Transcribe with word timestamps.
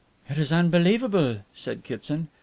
"It 0.29 0.39
is 0.39 0.51
unbelievable," 0.51 1.41
said 1.53 1.83
Kitson. 1.83 2.29